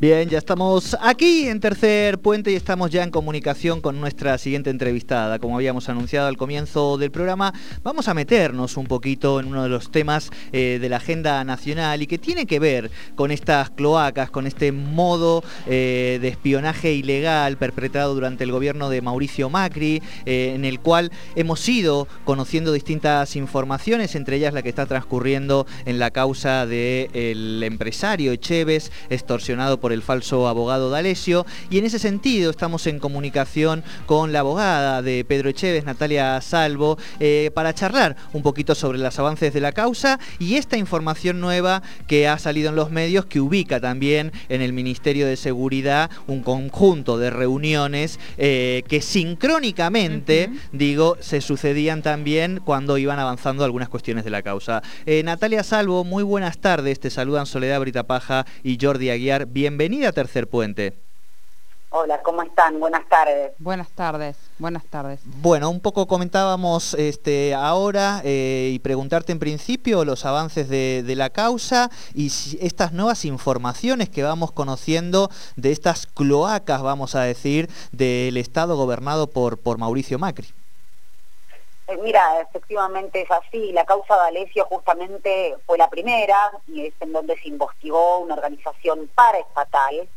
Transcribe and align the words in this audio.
Bien, 0.00 0.30
ya 0.30 0.38
estamos 0.38 0.96
aquí 0.98 1.46
en 1.48 1.60
Tercer 1.60 2.18
Puente 2.20 2.50
y 2.50 2.54
estamos 2.54 2.90
ya 2.90 3.02
en 3.02 3.10
comunicación 3.10 3.82
con 3.82 4.00
nuestra 4.00 4.38
siguiente 4.38 4.70
entrevistada. 4.70 5.38
Como 5.38 5.56
habíamos 5.56 5.90
anunciado 5.90 6.26
al 6.26 6.38
comienzo 6.38 6.96
del 6.96 7.10
programa, 7.10 7.52
vamos 7.82 8.08
a 8.08 8.14
meternos 8.14 8.78
un 8.78 8.86
poquito 8.86 9.40
en 9.40 9.48
uno 9.48 9.62
de 9.62 9.68
los 9.68 9.92
temas 9.92 10.30
eh, 10.52 10.78
de 10.80 10.88
la 10.88 10.96
agenda 10.96 11.44
nacional 11.44 12.00
y 12.00 12.06
que 12.06 12.16
tiene 12.16 12.46
que 12.46 12.58
ver 12.58 12.90
con 13.14 13.30
estas 13.30 13.68
cloacas, 13.68 14.30
con 14.30 14.46
este 14.46 14.72
modo 14.72 15.44
eh, 15.66 16.18
de 16.22 16.28
espionaje 16.28 16.94
ilegal 16.94 17.58
perpetrado 17.58 18.14
durante 18.14 18.44
el 18.44 18.52
gobierno 18.52 18.88
de 18.88 19.02
Mauricio 19.02 19.50
Macri, 19.50 20.02
eh, 20.24 20.54
en 20.54 20.64
el 20.64 20.80
cual 20.80 21.12
hemos 21.36 21.68
ido 21.68 22.08
conociendo 22.24 22.72
distintas 22.72 23.36
informaciones, 23.36 24.14
entre 24.14 24.36
ellas 24.36 24.54
la 24.54 24.62
que 24.62 24.70
está 24.70 24.86
transcurriendo 24.86 25.66
en 25.84 25.98
la 25.98 26.10
causa 26.10 26.64
del 26.64 27.62
empresario 27.62 28.32
Echeves, 28.32 28.90
extorsionado 29.10 29.78
por 29.78 29.89
el 29.92 30.02
falso 30.02 30.48
abogado 30.48 30.90
D'Alessio. 30.90 31.46
Y 31.70 31.78
en 31.78 31.84
ese 31.84 31.98
sentido 31.98 32.50
estamos 32.50 32.86
en 32.86 32.98
comunicación 32.98 33.82
con 34.06 34.32
la 34.32 34.40
abogada 34.40 35.02
de 35.02 35.24
Pedro 35.24 35.48
Echeves, 35.48 35.84
Natalia 35.84 36.40
Salvo, 36.40 36.98
eh, 37.18 37.50
para 37.54 37.74
charlar 37.74 38.16
un 38.32 38.42
poquito 38.42 38.74
sobre 38.74 38.98
los 38.98 39.18
avances 39.18 39.52
de 39.52 39.60
la 39.60 39.72
causa 39.72 40.18
y 40.38 40.54
esta 40.54 40.76
información 40.76 41.40
nueva 41.40 41.82
que 42.06 42.28
ha 42.28 42.38
salido 42.38 42.70
en 42.70 42.76
los 42.76 42.90
medios 42.90 43.26
que 43.26 43.40
ubica 43.40 43.80
también 43.80 44.32
en 44.48 44.62
el 44.62 44.72
Ministerio 44.72 45.26
de 45.26 45.36
Seguridad 45.36 46.10
un 46.26 46.42
conjunto 46.42 47.18
de 47.18 47.30
reuniones 47.30 48.18
eh, 48.38 48.82
que 48.88 49.00
sincrónicamente, 49.00 50.50
digo, 50.72 51.16
se 51.20 51.40
sucedían 51.40 52.02
también 52.02 52.60
cuando 52.64 52.98
iban 52.98 53.18
avanzando 53.18 53.64
algunas 53.64 53.88
cuestiones 53.88 54.24
de 54.24 54.30
la 54.30 54.42
causa. 54.42 54.82
Eh, 55.06 55.22
Natalia 55.24 55.64
Salvo, 55.64 56.04
muy 56.04 56.22
buenas 56.22 56.58
tardes, 56.58 57.00
te 57.00 57.10
saludan 57.10 57.46
Soledad 57.46 57.80
Brita 57.80 58.04
Paja 58.04 58.46
y 58.62 58.78
Jordi 58.80 59.10
Aguiar. 59.10 59.46
Bienvenido 59.46 59.79
bienvenida 59.80 60.10
a 60.10 60.12
Tercer 60.12 60.46
Puente. 60.46 60.92
Hola, 61.88 62.20
¿cómo 62.22 62.42
están? 62.42 62.78
Buenas 62.78 63.08
tardes. 63.08 63.52
Buenas 63.58 63.88
tardes, 63.88 64.36
buenas 64.58 64.84
tardes. 64.84 65.20
Bueno, 65.24 65.70
un 65.70 65.80
poco 65.80 66.06
comentábamos 66.06 66.92
este, 66.92 67.54
ahora 67.54 68.20
eh, 68.22 68.72
y 68.74 68.78
preguntarte 68.80 69.32
en 69.32 69.38
principio 69.38 70.04
los 70.04 70.26
avances 70.26 70.68
de, 70.68 71.02
la 71.16 71.30
causa 71.30 71.90
y 72.14 72.30
estas 72.60 72.92
nuevas 72.92 73.24
informaciones 73.24 74.10
que 74.10 74.22
vamos 74.22 74.52
conociendo 74.52 75.30
de 75.56 75.72
estas 75.72 76.06
cloacas, 76.06 76.82
vamos 76.82 77.14
a 77.14 77.22
decir, 77.22 77.70
del 77.90 78.36
Estado 78.36 78.76
gobernado 78.76 79.28
por, 79.28 79.56
por 79.56 79.78
Mauricio 79.78 80.18
Macri. 80.18 80.48
Eh, 81.90 81.98
mira, 82.02 82.40
efectivamente 82.40 83.22
es 83.22 83.30
así. 83.30 83.72
La 83.72 83.84
causa 83.84 84.14
de 84.14 84.28
Alessio 84.28 84.64
justamente 84.66 85.56
fue 85.66 85.76
la 85.76 85.90
primera 85.90 86.52
y 86.68 86.86
es 86.86 86.94
en 87.00 87.12
donde 87.12 87.36
se 87.38 87.48
investigó 87.48 88.18
una 88.18 88.34
organización 88.34 89.10
paraestatal 89.14 90.08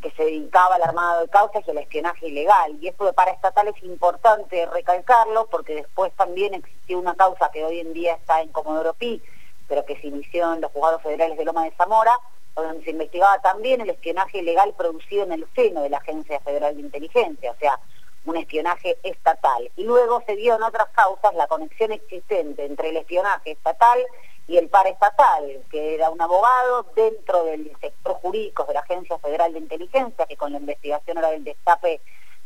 que 0.00 0.10
se 0.12 0.24
dedicaba 0.24 0.76
al 0.76 0.82
armado 0.82 1.20
de 1.20 1.28
causas 1.28 1.62
y 1.66 1.70
al 1.70 1.78
espionaje 1.78 2.28
ilegal. 2.28 2.74
Y 2.80 2.88
esto 2.88 3.04
de 3.04 3.12
paraestatal 3.12 3.68
es 3.68 3.82
importante 3.82 4.64
recalcarlo 4.64 5.46
porque 5.50 5.74
después 5.74 6.10
también 6.14 6.54
existió 6.54 6.98
una 6.98 7.14
causa 7.14 7.50
que 7.50 7.62
hoy 7.62 7.80
en 7.80 7.92
día 7.92 8.14
está 8.14 8.40
en 8.40 8.48
Comodoro 8.48 8.94
Pi, 8.94 9.22
pero 9.68 9.84
que 9.84 10.00
se 10.00 10.06
inició 10.06 10.54
en 10.54 10.62
los 10.62 10.72
juzgados 10.72 11.02
federales 11.02 11.36
de 11.36 11.44
Loma 11.44 11.64
de 11.64 11.72
Zamora, 11.72 12.18
donde 12.56 12.82
se 12.82 12.92
investigaba 12.92 13.42
también 13.42 13.82
el 13.82 13.90
espionaje 13.90 14.38
ilegal 14.38 14.72
producido 14.74 15.24
en 15.24 15.32
el 15.32 15.46
seno 15.54 15.82
de 15.82 15.90
la 15.90 15.98
Agencia 15.98 16.40
Federal 16.40 16.74
de 16.74 16.80
Inteligencia. 16.80 17.52
O 17.52 17.56
sea, 17.56 17.78
un 18.24 18.36
espionaje 18.36 18.98
estatal. 19.02 19.70
Y 19.76 19.84
luego 19.84 20.22
se 20.26 20.36
dio 20.36 20.56
en 20.56 20.62
otras 20.62 20.88
causas 20.90 21.34
la 21.34 21.46
conexión 21.46 21.92
existente 21.92 22.64
entre 22.64 22.90
el 22.90 22.96
espionaje 22.96 23.52
estatal 23.52 24.00
y 24.46 24.56
el 24.56 24.68
paraestatal, 24.68 25.62
que 25.70 25.94
era 25.94 26.10
un 26.10 26.20
abogado 26.20 26.86
dentro 26.94 27.44
del 27.44 27.76
sector 27.80 28.14
jurídico 28.14 28.64
de 28.64 28.74
la 28.74 28.80
Agencia 28.80 29.18
Federal 29.18 29.52
de 29.52 29.60
Inteligencia, 29.60 30.26
que 30.26 30.36
con 30.36 30.52
la 30.52 30.58
investigación 30.58 31.18
ahora 31.18 31.30
del 31.30 31.44
destape 31.44 32.00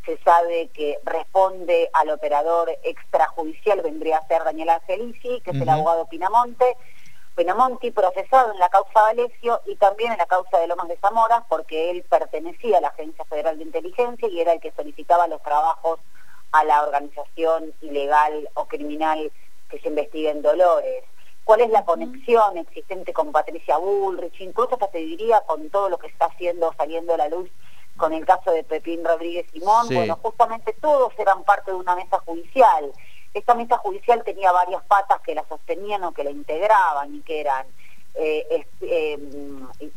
se 0.04 0.18
sabe 0.18 0.68
que 0.72 0.98
responde 1.04 1.90
al 1.92 2.10
operador 2.10 2.70
extrajudicial, 2.84 3.82
vendría 3.82 4.18
a 4.18 4.28
ser 4.28 4.44
Daniel 4.44 4.70
Angelici, 4.70 5.40
que 5.40 5.50
es 5.50 5.60
el 5.60 5.68
abogado 5.68 6.06
Pinamonte, 6.06 6.76
Penamonti, 7.36 7.90
procesado 7.90 8.50
en 8.52 8.58
la 8.58 8.70
causa 8.70 9.04
de 9.04 9.22
Alessio 9.22 9.60
y 9.66 9.76
también 9.76 10.10
en 10.10 10.18
la 10.18 10.26
causa 10.26 10.58
de 10.58 10.66
Lomas 10.66 10.88
de 10.88 10.96
Zamora, 10.96 11.44
porque 11.50 11.90
él 11.90 12.02
pertenecía 12.08 12.78
a 12.78 12.80
la 12.80 12.88
Agencia 12.88 13.26
Federal 13.26 13.58
de 13.58 13.64
Inteligencia 13.64 14.26
y 14.26 14.40
era 14.40 14.54
el 14.54 14.60
que 14.60 14.72
solicitaba 14.72 15.28
los 15.28 15.42
trabajos 15.42 16.00
a 16.52 16.64
la 16.64 16.82
organización 16.82 17.74
ilegal 17.82 18.48
o 18.54 18.64
criminal 18.66 19.30
que 19.68 19.78
se 19.80 19.88
investiga 19.88 20.30
en 20.30 20.40
Dolores. 20.40 21.04
¿Cuál 21.44 21.60
es 21.60 21.70
la 21.70 21.84
conexión 21.84 22.56
existente 22.56 23.12
con 23.12 23.32
Patricia 23.32 23.76
Bullrich? 23.76 24.40
Incluso 24.40 24.72
hasta 24.72 24.88
te 24.88 24.98
diría 24.98 25.42
con 25.42 25.68
todo 25.68 25.90
lo 25.90 25.98
que 25.98 26.06
está 26.06 26.26
haciendo, 26.26 26.72
saliendo 26.78 27.14
a 27.14 27.18
la 27.18 27.28
luz 27.28 27.50
con 27.98 28.14
el 28.14 28.24
caso 28.24 28.50
de 28.50 28.64
Pepín 28.64 29.04
Rodríguez 29.04 29.46
Simón. 29.52 29.88
Bueno, 29.90 30.18
justamente 30.22 30.72
todos 30.80 31.12
eran 31.18 31.44
parte 31.44 31.70
de 31.70 31.76
una 31.76 31.94
mesa 31.96 32.18
judicial 32.20 32.92
esta 33.38 33.54
mesa 33.54 33.76
judicial 33.78 34.22
tenía 34.24 34.52
varias 34.52 34.82
patas 34.84 35.20
que 35.20 35.34
la 35.34 35.46
sostenían 35.48 36.02
o 36.04 36.12
que 36.12 36.24
la 36.24 36.30
integraban 36.30 37.14
y 37.14 37.20
que 37.20 37.40
eran 37.40 37.66
eh, 38.14 38.64
eh, 38.80 39.18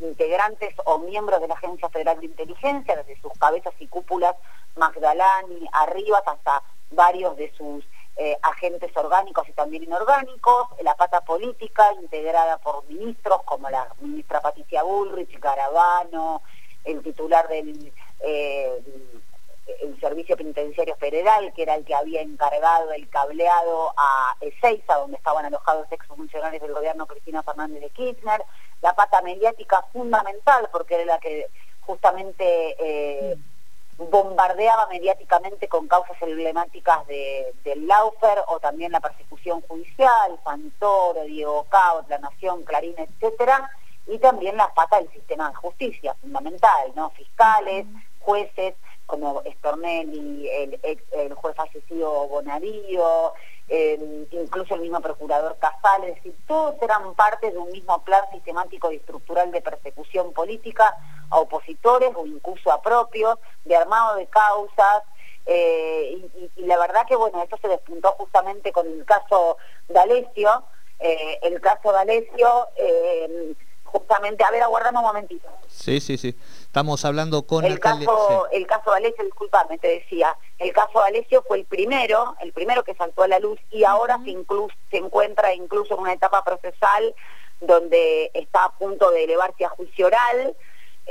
integrantes 0.01 0.75
o 0.83 0.99
miembros 0.99 1.39
de 1.39 1.47
la 1.47 1.53
Agencia 1.53 1.87
Federal 1.89 2.19
de 2.19 2.25
Inteligencia, 2.25 2.97
desde 2.97 3.21
sus 3.21 3.31
cabezas 3.39 3.73
y 3.79 3.87
cúpulas, 3.87 4.35
Magdalani, 4.75 5.67
arriba 5.71 6.21
hasta 6.25 6.61
varios 6.91 7.37
de 7.37 7.51
sus 7.53 7.85
eh, 8.17 8.37
agentes 8.41 8.91
orgánicos 8.97 9.47
y 9.47 9.53
también 9.53 9.83
inorgánicos, 9.83 10.67
la 10.81 10.95
pata 10.95 11.21
política 11.21 11.93
integrada 12.01 12.57
por 12.57 12.83
ministros 12.89 13.41
como 13.43 13.69
la 13.69 13.87
ministra 14.01 14.41
Patricia 14.41 14.83
Bullrich, 14.83 15.39
Garabano, 15.39 16.41
el 16.83 17.01
titular 17.01 17.47
del 17.47 17.93
el 19.81 19.99
Servicio 19.99 20.37
Penitenciario 20.37 20.95
Federal, 20.95 21.53
que 21.53 21.63
era 21.63 21.75
el 21.75 21.85
que 21.85 21.95
había 21.95 22.21
encargado 22.21 22.91
el 22.91 23.09
cableado 23.09 23.93
a 23.97 24.35
Ezeiza, 24.41 24.95
donde 24.95 25.17
estaban 25.17 25.45
alojados 25.45 25.87
exfuncionarios 25.91 26.61
del 26.61 26.73
gobierno 26.73 27.07
Cristina 27.07 27.43
Fernández 27.43 27.81
de 27.81 27.89
Kirchner, 27.89 28.43
la 28.81 28.93
pata 28.93 29.21
mediática 29.21 29.83
fundamental, 29.93 30.69
porque 30.71 30.95
era 30.95 31.05
la 31.05 31.19
que 31.19 31.47
justamente 31.81 32.75
eh, 32.79 33.35
bombardeaba 33.97 34.87
mediáticamente 34.87 35.67
con 35.67 35.87
causas 35.87 36.15
emblemáticas 36.21 37.05
de, 37.07 37.53
del 37.63 37.85
Laufer 37.87 38.39
o 38.47 38.59
también 38.59 38.91
la 38.91 39.01
persecución 39.01 39.61
judicial, 39.61 40.39
Santoro, 40.43 41.23
Diego 41.23 41.65
Cao, 41.69 42.05
La 42.07 42.19
Nación, 42.19 42.63
Clarín, 42.63 42.95
etcétera, 42.97 43.69
y 44.07 44.17
también 44.19 44.55
la 44.55 44.73
pata 44.73 44.97
del 44.97 45.11
sistema 45.11 45.49
de 45.49 45.55
justicia, 45.55 46.15
fundamental, 46.15 46.91
¿no? 46.95 47.09
Fiscales, 47.11 47.85
jueces, 48.19 48.75
como 49.09 49.41
Stornelli, 49.57 50.47
el, 50.47 51.33
juez 51.33 51.55
fallecido 51.55 52.27
Bonarío, 52.27 53.33
incluso 54.31 54.75
el 54.75 54.81
mismo 54.81 55.01
procurador 55.01 55.57
Casal, 55.57 56.03
es 56.03 56.15
decir, 56.15 56.35
todos 56.47 56.75
eran 56.81 57.15
parte 57.15 57.51
de 57.51 57.57
un 57.57 57.71
mismo 57.71 58.03
plan 58.03 58.21
sistemático 58.31 58.91
y 58.91 58.97
estructural 58.97 59.51
de 59.51 59.61
persecución 59.61 60.31
política 60.31 60.95
a 61.31 61.39
opositores 61.39 62.11
o 62.15 62.25
incluso 62.27 62.71
a 62.71 62.81
propios, 62.83 63.39
de 63.65 63.75
armado 63.75 64.15
de 64.15 64.27
causas, 64.27 65.03
eh, 65.47 66.29
y, 66.55 66.65
la 66.65 66.77
verdad 66.77 67.07
que 67.07 67.15
bueno, 67.15 67.41
esto 67.41 67.57
se 67.59 67.67
despuntó 67.67 68.11
justamente 68.11 68.71
con 68.71 68.85
el 68.85 69.03
caso 69.05 69.57
de 69.87 69.97
Alessio, 69.97 70.63
eh, 70.99 71.39
el 71.41 71.59
caso 71.59 71.91
de 71.91 71.97
Alessio, 71.97 72.67
eh, 72.75 73.55
justamente, 73.91 74.43
a 74.43 74.51
ver, 74.51 74.63
aguardamos 74.63 75.01
un 75.01 75.07
momentito. 75.07 75.47
Sí, 75.67 75.99
sí, 75.99 76.17
sí. 76.17 76.35
Estamos 76.61 77.03
hablando 77.05 77.43
con 77.43 77.65
el 77.65 77.79
caso, 77.79 78.47
el 78.51 78.67
caso 78.67 78.91
de 78.91 78.97
Alessio, 78.97 79.23
disculpame, 79.25 79.77
te 79.77 79.87
decía, 79.87 80.37
el 80.57 80.71
caso 80.71 80.99
de 80.99 81.07
Alessio 81.07 81.43
fue 81.47 81.57
el 81.59 81.65
primero, 81.65 82.35
el 82.41 82.53
primero 82.53 82.83
que 82.83 82.95
saltó 82.95 83.23
a 83.23 83.27
la 83.27 83.39
luz 83.39 83.59
y 83.71 83.83
ahora 83.83 84.19
se, 84.23 84.35
se 84.91 84.97
encuentra 84.97 85.53
incluso 85.53 85.95
en 85.95 86.01
una 86.01 86.13
etapa 86.13 86.43
procesal 86.43 87.13
donde 87.61 88.31
está 88.33 88.65
a 88.65 88.71
punto 88.71 89.11
de 89.11 89.25
elevarse 89.25 89.65
a 89.65 89.69
juicio 89.69 90.07
oral. 90.07 90.55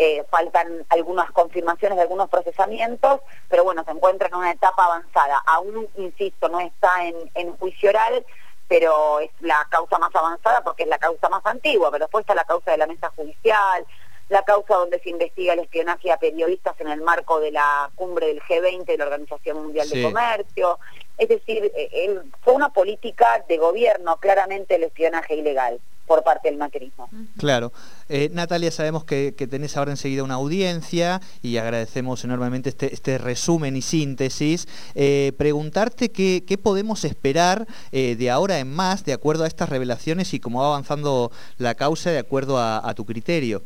Eh, 0.00 0.25
faltan 0.31 0.87
algunas 0.91 1.28
confirmaciones 1.33 1.97
de 1.97 2.02
algunos 2.02 2.29
procesamientos, 2.29 3.20
pero 3.49 3.64
bueno, 3.64 3.82
se 3.85 3.91
encuentra 3.91 4.29
en 4.29 4.37
una 4.37 4.52
etapa 4.52 4.85
avanzada. 4.85 5.43
Aún, 5.44 5.88
insisto, 5.97 6.49
no 6.49 6.61
está 6.61 7.05
en, 7.05 7.17
en 7.35 7.56
juicio 7.56 7.91
oral, 7.91 8.25
pero 8.69 9.20
es 9.20 9.31
la 9.41 9.67
causa 9.70 9.99
más 9.99 10.15
avanzada 10.15 10.62
porque 10.62 10.85
es 10.85 10.88
la 10.88 10.99
causa 10.99 11.29
más 11.29 11.44
antigua, 11.47 11.91
pero 11.91 12.05
después 12.05 12.23
está 12.23 12.35
la 12.35 12.44
causa 12.44 12.70
de 12.70 12.76
la 12.76 12.87
mesa 12.87 13.11
judicial, 13.17 13.87
la 14.29 14.43
causa 14.43 14.76
donde 14.76 15.00
se 15.00 15.11
investiga 15.11 15.55
el 15.55 15.61
espionaje 15.61 16.12
a 16.12 16.19
periodistas 16.19 16.79
en 16.81 16.88
el 16.88 17.00
marco 17.00 17.41
de 17.41 17.50
la 17.50 17.91
cumbre 17.94 18.26
del 18.26 18.43
G20 18.43 18.85
de 18.85 18.99
la 18.99 19.05
Organización 19.05 19.62
Mundial 19.62 19.88
de 19.88 20.03
Comercio. 20.03 20.79
Es 21.17 21.29
decir, 21.29 21.73
eh, 21.75 22.20
fue 22.43 22.53
una 22.53 22.69
política 22.69 23.44
de 23.49 23.56
gobierno 23.56 24.19
claramente 24.19 24.75
el 24.75 24.85
espionaje 24.85 25.35
ilegal 25.35 25.81
por 26.08 26.25
parte 26.25 26.49
del 26.49 26.58
macrismo. 26.58 27.08
Claro. 27.37 27.72
Eh, 28.08 28.31
Natalia, 28.32 28.72
sabemos 28.72 29.05
que, 29.05 29.32
tenés 29.32 29.76
ahora 29.76 29.93
enseguida 29.93 30.25
una 30.25 30.34
audiencia 30.34 31.20
y 31.43 31.58
agradecemos 31.58 32.25
enormemente 32.25 32.70
este, 32.70 32.93
este 32.93 33.19
resumen 33.19 33.76
y 33.76 33.82
síntesis. 33.82 34.66
Eh, 34.94 35.32
preguntarte 35.38 36.08
qué, 36.08 36.58
podemos 36.60 37.05
esperar 37.05 37.69
de 37.93 38.31
ahora 38.31 38.58
en 38.58 38.75
más 38.75 39.05
de 39.05 39.12
acuerdo 39.12 39.44
a 39.44 39.46
estas 39.46 39.69
revelaciones 39.69 40.34
y 40.34 40.40
cómo 40.40 40.60
va 40.60 40.69
avanzando 40.69 41.31
la 41.58 41.75
causa 41.75 42.11
de 42.11 42.19
acuerdo 42.19 42.58
a 42.58 42.93
tu 42.94 43.04
criterio. 43.04 43.62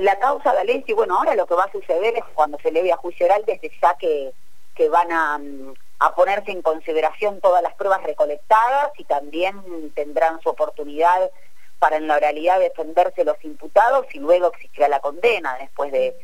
la 0.00 0.18
causa 0.18 0.52
de 0.52 0.58
Alessi, 0.60 0.92
bueno, 0.92 1.16
ahora 1.16 1.34
lo 1.34 1.46
que 1.46 1.54
va 1.54 1.64
a 1.64 1.72
suceder 1.72 2.14
es 2.16 2.24
cuando 2.34 2.58
se 2.62 2.70
le 2.70 2.82
vea 2.82 2.94
a 2.94 2.98
juicio 2.98 3.26
oral, 3.26 3.42
desde 3.46 3.70
ya 3.82 3.96
que, 3.98 4.32
que 4.74 4.88
van 4.88 5.10
a, 5.10 5.38
mm, 5.38 5.74
a 6.00 6.14
ponerse 6.14 6.50
en 6.50 6.62
consideración 6.62 7.40
todas 7.40 7.62
las 7.62 7.74
pruebas 7.74 8.02
recolectadas 8.02 8.90
y 8.98 9.04
también 9.04 9.62
tendrán 9.94 10.40
su 10.40 10.48
oportunidad 10.48 11.30
para 11.78 11.96
en 11.96 12.06
la 12.06 12.16
oralidad 12.16 12.60
defenderse 12.60 13.24
los 13.24 13.42
imputados 13.42 14.06
y 14.12 14.18
luego 14.18 14.48
existirá 14.48 14.86
la 14.88 15.00
condena 15.00 15.56
después 15.58 15.90
de, 15.90 16.14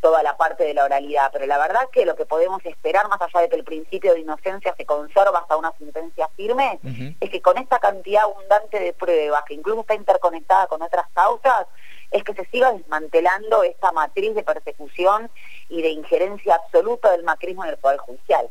toda 0.00 0.22
la 0.22 0.36
parte 0.36 0.64
de 0.64 0.74
la 0.74 0.84
oralidad. 0.84 1.30
Pero 1.32 1.46
la 1.46 1.58
verdad 1.58 1.88
que 1.90 2.04
lo 2.04 2.14
que 2.14 2.26
podemos 2.26 2.64
esperar, 2.66 3.08
más 3.08 3.20
allá 3.20 3.40
de 3.40 3.48
que 3.48 3.56
el 3.56 3.64
principio 3.64 4.12
de 4.12 4.20
inocencia 4.20 4.74
se 4.76 4.84
conserva 4.84 5.38
hasta 5.38 5.56
una 5.56 5.72
sentencia 5.78 6.28
firme, 6.36 6.78
es 7.18 7.30
que 7.30 7.40
con 7.40 7.56
esta 7.56 7.78
cantidad 7.78 8.24
abundante 8.24 8.78
de 8.78 8.92
pruebas, 8.92 9.44
que 9.46 9.54
incluso 9.54 9.80
está 9.80 9.94
interconectada 9.94 10.66
con 10.66 10.82
otras 10.82 11.06
causas, 11.14 11.66
es 12.10 12.22
que 12.22 12.34
se 12.34 12.44
siga 12.46 12.72
desmantelando 12.72 13.62
esta 13.62 13.90
matriz 13.92 14.34
de 14.34 14.42
persecución 14.42 15.30
y 15.70 15.80
de 15.80 15.88
injerencia 15.88 16.56
absoluta 16.56 17.10
del 17.10 17.24
macrismo 17.24 17.64
en 17.64 17.70
el 17.70 17.78
Poder 17.78 17.98
Judicial. 17.98 18.50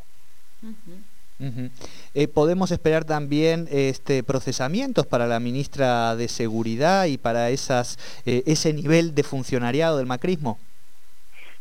Eh, 2.13 2.27
¿Podemos 2.27 2.71
esperar 2.71 3.05
también 3.05 3.67
este, 3.71 4.23
procesamientos 4.23 5.05
para 5.05 5.27
la 5.27 5.39
ministra 5.39 6.15
de 6.15 6.27
Seguridad 6.27 7.05
y 7.05 7.17
para 7.17 7.49
esas, 7.49 7.97
eh, 8.25 8.43
ese 8.45 8.71
nivel 8.73 9.15
de 9.15 9.23
funcionariado 9.23 9.97
del 9.97 10.05
macrismo? 10.05 10.57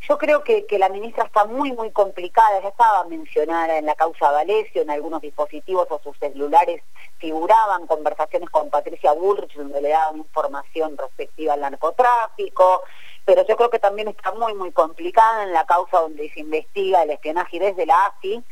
Yo 0.09 0.19
creo 0.19 0.43
que, 0.43 0.67
la 0.79 0.89
ministra 0.89 1.25
está 1.25 1.45
muy, 1.45 1.73
muy 1.73 1.91
complicada. 1.91 2.61
Ya 2.61 2.69
estaba 2.69 3.05
mencionada 3.05 3.79
en 3.79 3.87
la 3.87 3.95
causa 3.95 4.33
Valesio, 4.33 4.83
en 4.83 4.91
algunos 4.91 5.23
dispositivos 5.23 5.87
o 5.91 6.01
sus 6.03 6.19
celulares 6.19 6.83
figuraban 7.19 7.87
conversaciones 7.87 8.51
con 8.51 8.69
Patricia 8.69 9.13
Bullrich 9.13 9.55
donde 9.55 9.81
le 9.81 9.91
daban 9.91 10.19
información 10.19 10.97
respectiva 10.99 11.55
al 11.55 11.61
narcotráfico. 11.61 12.83
Pero 13.25 13.47
yo 13.47 13.57
creo 13.57 13.71
que 13.71 13.79
también 13.79 14.09
está 14.09 14.33
muy, 14.33 14.55
muy 14.55 14.73
complicada 14.73 15.45
en 15.45 15.53
la 15.53 15.65
causa 15.67 16.01
donde 16.01 16.29
se 16.31 16.41
investiga 16.41 17.05
el 17.05 17.11
espionaje 17.11 17.61
desde 17.61 17.87
la 17.87 18.07
AFI 18.07 18.43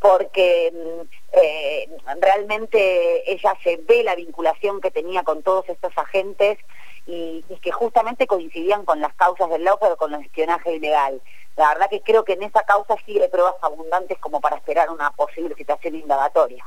porque 0.00 0.72
mm, 0.72 1.36
eh, 1.40 1.88
realmente 2.20 3.30
ella 3.30 3.54
se 3.62 3.76
ve 3.78 4.02
la 4.02 4.14
vinculación 4.14 4.80
que 4.80 4.90
tenía 4.90 5.22
con 5.22 5.42
todos 5.42 5.68
estos 5.68 5.96
agentes 5.96 6.58
y, 7.06 7.42
que 7.62 7.72
justamente 7.72 8.26
coincidían 8.26 8.84
con 8.84 9.00
las 9.00 9.14
causas 9.14 9.48
del 9.50 9.68
pero 9.80 9.96
con 9.96 10.14
el 10.14 10.20
espionaje 10.22 10.74
ilegal. 10.76 11.20
La 11.56 11.68
verdad 11.70 11.90
que 11.90 12.02
creo 12.02 12.24
que 12.24 12.34
en 12.34 12.42
esa 12.42 12.62
causa 12.62 12.94
sí 13.04 13.18
hay 13.20 13.28
pruebas 13.28 13.56
abundantes 13.62 14.18
como 14.18 14.40
para 14.40 14.56
esperar 14.56 14.90
una 14.90 15.10
posible 15.10 15.54
situación 15.56 15.96
indagatoria. 15.96 16.64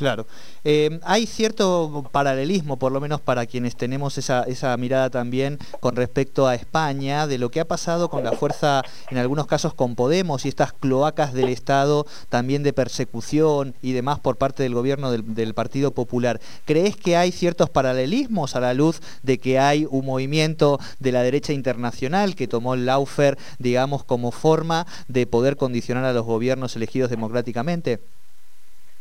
Claro. 0.00 0.24
Eh, 0.64 0.98
hay 1.02 1.26
cierto 1.26 2.08
paralelismo, 2.10 2.78
por 2.78 2.90
lo 2.90 3.02
menos 3.02 3.20
para 3.20 3.44
quienes 3.44 3.76
tenemos 3.76 4.16
esa, 4.16 4.44
esa, 4.44 4.74
mirada 4.78 5.10
también 5.10 5.58
con 5.78 5.94
respecto 5.94 6.46
a 6.46 6.54
España, 6.54 7.26
de 7.26 7.36
lo 7.36 7.50
que 7.50 7.60
ha 7.60 7.66
pasado 7.66 8.08
con 8.08 8.24
la 8.24 8.32
fuerza, 8.32 8.82
en 9.10 9.18
algunos 9.18 9.46
casos 9.46 9.74
con 9.74 9.96
Podemos 9.96 10.46
y 10.46 10.48
estas 10.48 10.72
cloacas 10.72 11.34
del 11.34 11.50
Estado 11.50 12.06
también 12.30 12.62
de 12.62 12.72
persecución 12.72 13.74
y 13.82 13.92
demás 13.92 14.18
por 14.20 14.36
parte 14.36 14.62
del 14.62 14.72
gobierno 14.72 15.10
del, 15.10 15.34
del 15.34 15.52
Partido 15.52 15.90
Popular. 15.90 16.40
¿Crees 16.64 16.96
que 16.96 17.18
hay 17.18 17.30
ciertos 17.30 17.68
paralelismos 17.68 18.56
a 18.56 18.60
la 18.60 18.72
luz 18.72 19.02
de 19.22 19.36
que 19.36 19.58
hay 19.58 19.86
un 19.90 20.06
movimiento 20.06 20.80
de 20.98 21.12
la 21.12 21.22
derecha 21.22 21.52
internacional 21.52 22.36
que 22.36 22.48
tomó 22.48 22.72
el 22.72 22.86
Laufer, 22.86 23.36
digamos, 23.58 24.02
como 24.04 24.32
forma 24.32 24.86
de 25.08 25.26
poder 25.26 25.58
condicionar 25.58 26.06
a 26.06 26.14
los 26.14 26.24
gobiernos 26.24 26.74
elegidos 26.74 27.10
democráticamente? 27.10 28.00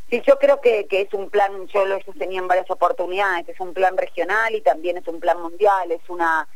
Sí, 0.09 0.23
yo 0.25 0.39
creo 0.39 0.59
que, 0.59 0.87
es 0.89 1.13
un 1.13 1.29
plan, 1.29 1.67
yo 1.67 1.85
lo 1.85 1.95
he 1.95 2.03
sostenido 2.03 2.41
en 2.41 2.47
varias 2.47 2.69
oportunidades, 2.71 3.47
es 3.47 3.59
un 3.59 3.73
plan 3.73 3.95
regional 3.95 4.55
y 4.55 4.61
también 4.61 4.97
es 4.97 5.07
un 5.07 5.19
plan 5.19 5.39
mundial, 5.39 5.91
es 5.91 6.01
una, 6.09 6.47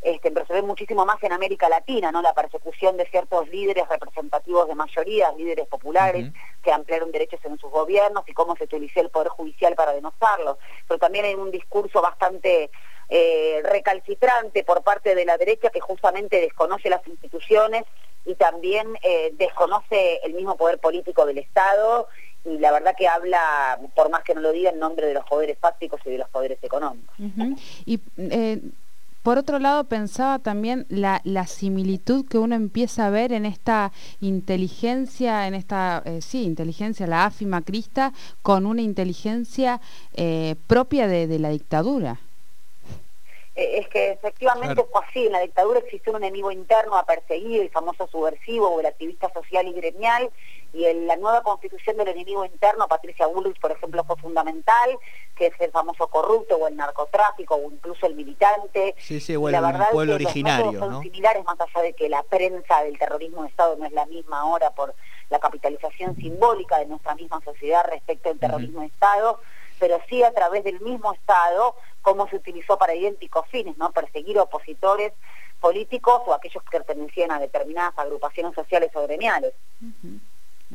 este, 0.00 0.30
pero 0.30 0.46
se 0.46 0.54
ve 0.54 0.62
muchísimo 0.62 1.04
más 1.04 1.22
en 1.22 1.32
América 1.32 1.68
Latina, 1.68 2.10
¿no? 2.10 2.22
La 2.22 2.32
persecución 2.32 2.96
de 2.96 3.04
ciertos 3.06 3.46
líderes 3.50 3.86
representativos 3.86 4.66
de 4.66 4.74
mayoría, 4.74 5.30
líderes 5.32 5.66
populares, 5.66 6.32
que 6.62 6.72
ampliaron 6.72 7.12
derechos 7.12 7.40
en 7.44 7.58
sus 7.58 7.70
gobiernos 7.70 8.26
y 8.26 8.32
cómo 8.32 8.56
se 8.56 8.64
utilizó 8.64 9.00
el 9.00 9.10
Poder 9.10 9.28
Judicial 9.28 9.74
para 9.74 9.92
denostarlos. 9.92 10.56
Pero 10.88 10.98
también 10.98 11.26
hay 11.26 11.34
un 11.34 11.50
discurso 11.50 12.00
bastante 12.00 12.70
eh, 13.10 13.60
recalcitrante 13.62 14.64
por 14.64 14.82
parte 14.82 15.14
de 15.14 15.26
la 15.26 15.36
derecha 15.36 15.68
que 15.68 15.80
justamente 15.80 16.40
desconoce 16.40 16.88
las 16.88 17.06
instituciones 17.06 17.84
y 18.24 18.36
también 18.36 18.96
eh, 19.02 19.32
desconoce 19.34 20.20
el 20.24 20.32
mismo 20.32 20.56
poder 20.56 20.78
político 20.78 21.26
del 21.26 21.38
Estado 21.38 22.08
y 22.44 22.58
la 22.58 22.72
verdad 22.72 22.94
que 22.96 23.08
habla, 23.08 23.78
por 23.94 24.10
más 24.10 24.22
que 24.24 24.34
no 24.34 24.40
lo 24.40 24.52
diga, 24.52 24.70
en 24.70 24.78
nombre 24.78 25.06
de 25.06 25.14
los 25.14 25.24
poderes 25.24 25.58
fácticos 25.58 26.00
y 26.04 26.10
de 26.10 26.18
los 26.18 26.28
poderes 26.28 26.58
económicos. 26.62 27.14
Y 27.86 28.00
eh, 28.18 28.60
por 29.22 29.38
otro 29.38 29.60
lado, 29.60 29.84
pensaba 29.84 30.40
también 30.40 30.84
la, 30.88 31.20
la, 31.24 31.46
similitud 31.46 32.26
que 32.26 32.38
uno 32.38 32.56
empieza 32.56 33.06
a 33.06 33.10
ver 33.10 33.32
en 33.32 33.46
esta 33.46 33.92
inteligencia, 34.20 35.46
en 35.46 35.54
esta, 35.54 36.02
eh, 36.04 36.20
sí, 36.20 36.42
inteligencia, 36.42 37.06
la 37.06 37.26
AFIMA 37.26 37.62
Crista, 37.62 38.12
con 38.42 38.66
una 38.66 38.82
inteligencia 38.82 39.80
eh, 40.14 40.56
propia 40.66 41.06
de 41.06 41.38
la 41.38 41.50
dictadura. 41.50 42.18
Eh, 43.54 43.80
es 43.80 43.88
que 43.88 44.12
efectivamente 44.12 44.82
fue 44.90 45.02
así, 45.06 45.26
en 45.26 45.32
la 45.32 45.40
dictadura 45.40 45.80
existió 45.80 46.12
un 46.12 46.22
enemigo 46.22 46.50
interno 46.50 46.96
a 46.96 47.04
perseguir, 47.04 47.60
el 47.60 47.70
famoso 47.70 48.08
subversivo 48.08 48.68
o 48.68 48.80
el 48.80 48.86
activista 48.86 49.30
social 49.32 49.66
y 49.68 49.72
gremial, 49.72 50.30
y 50.72 50.86
en 50.86 51.06
la 51.06 51.16
nueva 51.16 51.42
constitución 51.42 51.98
del 51.98 52.08
enemigo 52.08 52.46
interno, 52.46 52.88
Patricia 52.88 53.26
Bullrich, 53.26 53.60
por 53.60 53.72
ejemplo, 53.72 54.04
fue 54.04 54.16
fundamental, 54.16 54.98
que 55.36 55.48
es 55.48 55.60
el 55.60 55.70
famoso 55.70 56.08
corrupto 56.08 56.56
o 56.56 56.66
el 56.66 56.76
narcotráfico 56.76 57.56
o 57.56 57.70
incluso 57.70 58.06
el 58.06 58.14
militante. 58.14 58.94
Sí, 58.96 59.20
sí, 59.20 59.36
o 59.36 59.48
el, 59.48 59.52
la 59.52 59.60
verdad 59.60 59.90
pueblo 59.90 60.14
originario. 60.14 60.78
son 60.78 61.02
similares, 61.02 61.44
más 61.44 61.60
allá 61.60 61.82
de 61.82 61.92
que 61.92 62.08
la 62.08 62.22
prensa 62.22 62.82
del 62.84 62.98
terrorismo 62.98 63.42
de 63.42 63.48
Estado 63.48 63.76
no 63.76 63.84
es 63.84 63.92
la 63.92 64.06
misma 64.06 64.40
ahora 64.40 64.70
por 64.70 64.94
la 65.28 65.38
capitalización 65.40 66.16
simbólica 66.16 66.78
de 66.78 66.86
nuestra 66.86 67.14
misma 67.16 67.42
sociedad 67.44 67.84
respecto 67.90 68.30
al 68.30 68.38
terrorismo 68.38 68.80
de 68.80 68.86
Estado 68.86 69.40
pero 69.82 70.00
sí 70.08 70.22
a 70.22 70.32
través 70.32 70.62
del 70.62 70.80
mismo 70.80 71.12
Estado, 71.12 71.74
cómo 72.02 72.28
se 72.28 72.36
utilizó 72.36 72.78
para 72.78 72.94
idénticos 72.94 73.48
fines, 73.48 73.76
¿no? 73.78 73.90
Perseguir 73.90 74.38
opositores 74.38 75.12
políticos 75.58 76.22
o 76.24 76.32
aquellos 76.32 76.62
que 76.62 76.78
pertenecían 76.78 77.32
a 77.32 77.40
determinadas 77.40 77.98
agrupaciones 77.98 78.54
sociales 78.54 78.92
o 78.94 79.02
gremiales. 79.08 79.52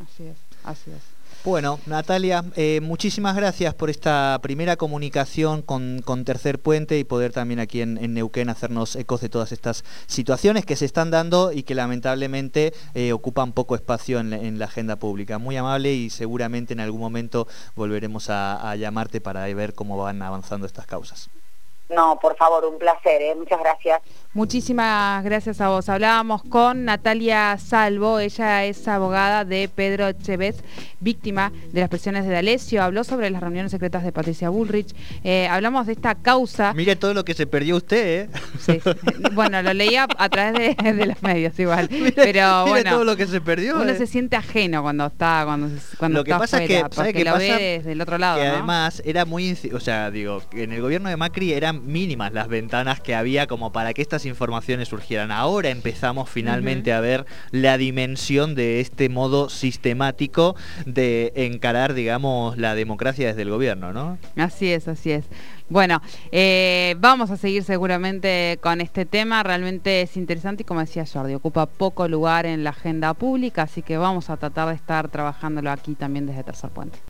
Así 0.03 0.27
es, 0.27 0.37
así 0.65 0.91
es. 0.91 1.16
Bueno, 1.43 1.79
Natalia, 1.85 2.43
eh, 2.55 2.81
muchísimas 2.81 3.35
gracias 3.35 3.73
por 3.73 3.89
esta 3.89 4.37
primera 4.41 4.75
comunicación 4.75 5.61
con, 5.61 6.03
Tercer 6.25 6.59
Puente 6.59 6.99
y 6.99 7.03
poder 7.03 7.31
también 7.31 7.59
aquí 7.59 7.81
en, 7.81 8.13
Neuquén 8.13 8.49
hacernos 8.49 8.95
ecos 8.97 9.21
de 9.21 9.29
todas 9.29 9.51
estas 9.51 9.85
situaciones 10.07 10.65
que 10.65 10.75
se 10.75 10.85
están 10.85 11.09
dando 11.09 11.53
y 11.53 11.63
que 11.63 11.75
lamentablemente 11.75 12.73
eh, 12.93 13.13
ocupan 13.13 13.53
poco 13.53 13.75
espacio 13.75 14.19
en 14.19 14.59
la, 14.59 14.65
agenda 14.65 14.97
pública. 14.97 15.37
Muy 15.37 15.55
amable 15.55 15.93
y 15.93 16.09
seguramente 16.09 16.73
en 16.73 16.81
algún 16.81 16.99
momento 16.99 17.47
volveremos 17.75 18.29
a 18.29 18.75
llamarte 18.75 19.21
para 19.21 19.45
ver 19.53 19.73
cómo 19.73 19.97
van 19.97 20.21
avanzando 20.21 20.65
estas 20.65 20.85
causas. 20.85 21.29
No, 21.89 22.19
por 22.19 22.35
favor, 22.35 22.65
un 22.65 22.77
placer, 22.77 23.21
¿eh? 23.21 23.33
muchas 23.35 23.59
gracias. 23.59 24.01
Muchísimas 24.33 25.23
gracias 25.23 25.61
a 25.61 25.69
vos. 25.69 25.87
Hablábamos 25.87 26.43
con 26.43 26.83
Natalia 26.83 27.57
Salvo, 27.57 28.19
ella 28.19 28.65
es 28.65 28.87
abogada 28.87 29.45
de 29.45 29.69
Pedro 29.73 30.11
Chévez, 30.11 30.57
víctima 30.99 31.51
de 31.71 31.79
las 31.79 31.89
presiones 31.89 32.25
de 32.25 32.31
D'Alessio. 32.31 32.83
Habló 32.83 33.05
sobre 33.05 33.29
las 33.29 33.41
reuniones 33.41 33.71
secretas 33.71 34.03
de 34.03 34.11
Patricia 34.11 34.49
Bullrich. 34.49 34.93
Eh, 35.23 35.47
hablamos 35.47 35.87
de 35.87 35.93
esta 35.93 36.15
causa. 36.15 36.73
Mire 36.73 36.97
todo 36.97 37.13
lo 37.13 37.23
que 37.23 37.33
se 37.33 37.47
perdió 37.47 37.77
usted, 37.77 38.25
¿eh? 38.25 38.29
Sí, 38.59 38.81
Bueno, 39.33 39.61
lo 39.61 39.73
leía 39.73 40.07
a 40.17 40.29
través 40.29 40.75
de, 40.75 41.05
los 41.05 41.23
medios 41.23 41.57
igual. 41.57 41.89
pero 42.15 42.67
bueno, 42.67 42.91
todo 42.91 43.03
lo 43.05 43.15
que 43.15 43.27
se 43.27 43.39
perdió. 43.39 43.77
Uno 43.77 43.91
eh. 43.91 43.97
se 43.97 44.07
siente 44.07 44.35
ajeno 44.35 44.81
cuando 44.81 45.05
está, 45.05 45.43
cuando, 45.45 45.69
cuando 45.97 46.19
lo 46.19 46.23
que 46.25 46.31
pasa 46.31 46.61
es 46.61 46.67
que, 46.67 46.83
porque 46.93 47.23
lo 47.23 47.37
ve 47.37 47.77
desde 47.77 47.93
el 47.93 48.01
otro 48.01 48.17
lado. 48.17 48.39
Que 48.39 48.47
además 48.47 49.01
era 49.05 49.23
muy, 49.23 49.57
o 49.73 49.79
sea, 49.79 50.11
digo, 50.11 50.41
en 50.51 50.73
el 50.73 50.81
gobierno 50.81 51.09
de 51.09 51.15
Macri 51.15 51.53
eran 51.77 51.91
mínimas 51.91 52.33
las 52.33 52.47
ventanas 52.47 52.99
que 52.99 53.15
había 53.15 53.47
como 53.47 53.71
para 53.71 53.93
que 53.93 54.01
estas 54.01 54.25
informaciones 54.25 54.87
surgieran. 54.87 55.31
Ahora 55.31 55.69
empezamos 55.69 56.29
finalmente 56.29 56.93
a 56.93 56.99
ver 56.99 57.25
la 57.51 57.77
dimensión 57.77 58.55
de 58.55 58.79
este 58.79 59.09
modo 59.09 59.49
sistemático 59.49 60.55
de 60.85 61.33
encarar, 61.35 61.93
digamos, 61.93 62.57
la 62.57 62.75
democracia 62.75 63.27
desde 63.27 63.43
el 63.43 63.49
gobierno, 63.49 63.93
¿no? 63.93 64.17
Así 64.35 64.71
es, 64.71 64.87
así 64.87 65.11
es. 65.11 65.25
Bueno, 65.69 66.01
eh, 66.31 66.95
vamos 66.99 67.29
a 67.29 67.35
seguir 67.35 67.63
seguramente 67.63 68.57
con 68.61 68.79
este 68.79 69.05
tema, 69.05 69.43
realmente 69.43 70.01
es 70.01 70.15
interesante 70.15 70.63
y 70.63 70.65
como 70.65 70.79
decía 70.79 71.05
Jordi, 71.05 71.33
ocupa 71.33 71.65
poco 71.65 72.07
lugar 72.07 72.45
en 72.45 72.63
la 72.63 72.69
agenda 72.69 73.13
pública, 73.13 73.63
así 73.63 73.81
que 73.81 73.97
vamos 73.97 74.29
a 74.29 74.37
tratar 74.37 74.69
de 74.69 74.75
estar 74.75 75.09
trabajándolo 75.09 75.69
aquí 75.69 75.95
también 75.95 76.25
desde 76.25 76.43
Tercer 76.43 76.69
Puente. 76.69 76.99